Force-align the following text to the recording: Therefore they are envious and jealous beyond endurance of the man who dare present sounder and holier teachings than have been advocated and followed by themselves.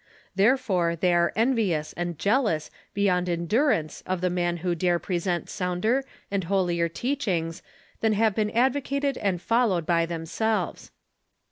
Therefore 0.33 0.95
they 0.95 1.13
are 1.13 1.31
envious 1.35 1.93
and 1.93 2.17
jealous 2.17 2.71
beyond 2.95 3.29
endurance 3.29 4.01
of 4.07 4.19
the 4.19 4.31
man 4.31 4.57
who 4.65 4.73
dare 4.73 4.97
present 4.97 5.47
sounder 5.47 6.03
and 6.31 6.45
holier 6.45 6.89
teachings 6.89 7.61
than 7.99 8.13
have 8.13 8.33
been 8.33 8.49
advocated 8.49 9.15
and 9.19 9.39
followed 9.39 9.85
by 9.85 10.07
themselves. 10.07 10.89